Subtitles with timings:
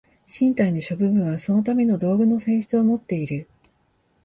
[0.25, 3.47] 身体の諸部分はそのための道具の性質をもっている。